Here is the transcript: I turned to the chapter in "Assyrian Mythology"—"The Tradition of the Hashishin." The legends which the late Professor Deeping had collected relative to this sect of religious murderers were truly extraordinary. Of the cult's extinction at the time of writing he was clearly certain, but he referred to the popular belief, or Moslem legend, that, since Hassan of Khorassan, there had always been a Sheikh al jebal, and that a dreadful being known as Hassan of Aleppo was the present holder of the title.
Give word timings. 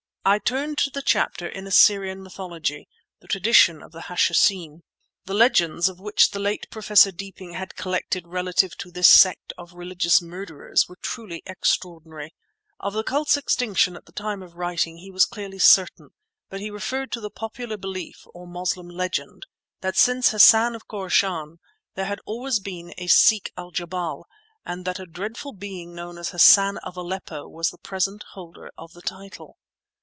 I 0.23 0.37
turned 0.37 0.77
to 0.77 0.91
the 0.91 1.01
chapter 1.01 1.47
in 1.47 1.65
"Assyrian 1.65 2.21
Mythology"—"The 2.21 3.27
Tradition 3.27 3.81
of 3.81 3.91
the 3.91 4.01
Hashishin." 4.01 4.83
The 5.25 5.33
legends 5.33 5.91
which 5.91 6.29
the 6.29 6.37
late 6.37 6.67
Professor 6.69 7.11
Deeping 7.11 7.53
had 7.53 7.75
collected 7.75 8.27
relative 8.27 8.77
to 8.77 8.91
this 8.91 9.09
sect 9.09 9.51
of 9.57 9.73
religious 9.73 10.21
murderers 10.21 10.87
were 10.87 10.99
truly 11.01 11.41
extraordinary. 11.47 12.35
Of 12.79 12.93
the 12.93 13.01
cult's 13.01 13.35
extinction 13.35 13.95
at 13.95 14.05
the 14.05 14.11
time 14.11 14.43
of 14.43 14.57
writing 14.57 14.97
he 14.99 15.09
was 15.09 15.25
clearly 15.25 15.57
certain, 15.57 16.11
but 16.51 16.59
he 16.59 16.69
referred 16.69 17.11
to 17.13 17.19
the 17.19 17.31
popular 17.31 17.75
belief, 17.75 18.23
or 18.31 18.45
Moslem 18.45 18.89
legend, 18.89 19.47
that, 19.79 19.97
since 19.97 20.29
Hassan 20.29 20.75
of 20.75 20.87
Khorassan, 20.87 21.57
there 21.95 22.05
had 22.05 22.19
always 22.27 22.59
been 22.59 22.93
a 22.99 23.07
Sheikh 23.07 23.51
al 23.57 23.71
jebal, 23.71 24.25
and 24.67 24.85
that 24.85 24.99
a 24.99 25.07
dreadful 25.07 25.53
being 25.53 25.95
known 25.95 26.19
as 26.19 26.29
Hassan 26.29 26.77
of 26.83 26.95
Aleppo 26.95 27.47
was 27.47 27.71
the 27.71 27.79
present 27.79 28.21
holder 28.35 28.69
of 28.77 28.93
the 28.93 29.01
title. 29.01 29.57